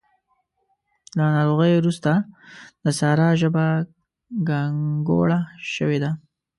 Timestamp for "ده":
6.03-6.11